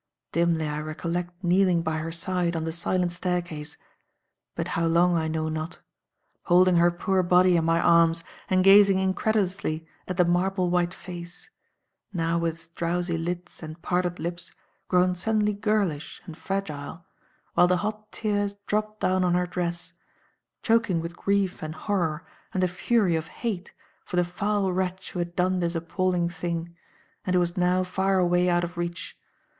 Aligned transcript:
Dimly 0.31 0.67
I 0.67 0.79
recollect 0.81 1.43
kneeling 1.43 1.83
by 1.83 1.97
her 1.97 2.11
side 2.11 2.55
on 2.55 2.63
the 2.63 2.71
silent 2.71 3.11
staircase 3.11 3.77
but 4.55 4.69
how 4.69 4.87
long 4.87 5.15
I 5.15 5.27
know 5.27 5.47
not 5.47 5.77
holding 6.45 6.77
her 6.77 6.89
poor 6.89 7.21
body 7.21 7.55
in 7.55 7.65
my 7.65 7.79
arms 7.79 8.23
and 8.49 8.63
gazing 8.63 8.97
incredulously 8.97 9.85
at 10.07 10.17
the 10.17 10.25
marble 10.25 10.71
white 10.71 10.95
face 10.95 11.51
now 12.11 12.39
with 12.39 12.55
its 12.55 12.67
drowsy 12.69 13.15
lids 13.15 13.61
and 13.61 13.79
parted 13.83 14.17
lips, 14.19 14.51
grown 14.87 15.15
suddenly 15.15 15.53
girlish 15.53 16.19
and 16.25 16.35
fragile 16.35 17.05
while 17.53 17.67
the 17.67 17.77
hot 17.85 18.11
tears 18.11 18.55
dropped 18.65 19.01
down 19.01 19.23
on 19.23 19.35
her 19.35 19.45
dress; 19.45 19.93
choking 20.63 20.99
with 20.99 21.15
grief 21.15 21.61
and 21.61 21.75
horror 21.75 22.25
and 22.55 22.63
a 22.63 22.67
fury 22.67 23.15
of 23.15 23.27
hate 23.27 23.71
for 24.03 24.15
the 24.15 24.25
foul 24.25 24.73
wretch 24.73 25.11
who 25.11 25.19
had 25.19 25.35
done 25.35 25.59
this 25.59 25.75
appalling 25.75 26.27
thing, 26.27 26.75
and 27.23 27.35
who 27.35 27.39
was 27.39 27.55
now 27.55 27.83
far 27.83 28.17
away 28.17 28.49
out 28.49 28.63
of 28.63 28.77
reach. 28.77 29.15